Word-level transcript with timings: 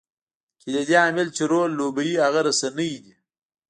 کلیدي 0.61 0.95
عامل 1.03 1.27
چې 1.35 1.43
رول 1.51 1.69
لوبوي 1.79 2.13
هغه 2.25 2.39
رسنۍ 2.47 2.93
دي. 3.03 3.13